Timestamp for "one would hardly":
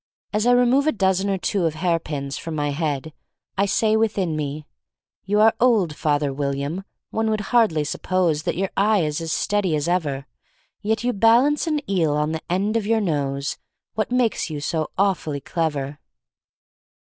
7.11-7.83